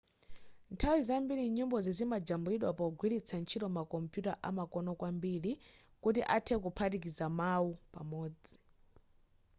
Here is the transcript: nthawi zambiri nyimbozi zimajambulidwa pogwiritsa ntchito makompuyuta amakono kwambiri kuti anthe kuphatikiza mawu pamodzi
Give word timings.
nthawi 0.73 0.99
zambiri 1.07 1.43
nyimbozi 1.55 1.91
zimajambulidwa 1.97 2.71
pogwiritsa 2.79 3.35
ntchito 3.39 3.67
makompuyuta 3.77 4.33
amakono 4.49 4.89
kwambiri 4.99 5.51
kuti 6.03 6.21
anthe 6.35 6.55
kuphatikiza 6.63 7.25
mawu 7.39 7.71
pamodzi 7.93 8.55